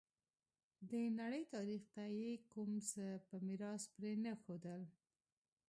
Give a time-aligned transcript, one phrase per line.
[0.89, 4.81] د نړۍ تاریخ ته یې کوم څه په میراث پرې نه ښودل.